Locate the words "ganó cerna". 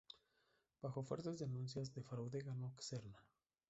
2.41-3.19